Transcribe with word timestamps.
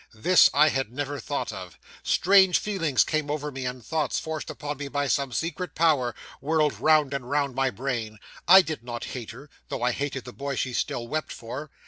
This 0.15 0.49
I 0.51 0.69
had 0.69 0.91
never 0.91 1.19
thought 1.19 1.53
of. 1.53 1.77
Strange 2.01 2.57
feelings 2.57 3.03
came 3.03 3.29
over 3.29 3.51
me, 3.51 3.67
and 3.67 3.85
thoughts, 3.85 4.17
forced 4.19 4.49
upon 4.49 4.77
me 4.77 4.87
by 4.87 5.05
some 5.07 5.31
secret 5.31 5.75
power, 5.75 6.15
whirled 6.39 6.79
round 6.79 7.13
and 7.13 7.29
round 7.29 7.53
my 7.53 7.69
brain. 7.69 8.17
I 8.47 8.63
did 8.63 8.83
not 8.83 9.03
hate 9.03 9.29
her, 9.29 9.47
though 9.69 9.83
I 9.83 9.91
hated 9.91 10.25
the 10.25 10.33
boy 10.33 10.55
she 10.55 10.73
still 10.73 11.07
wept 11.07 11.31
for. 11.31 11.69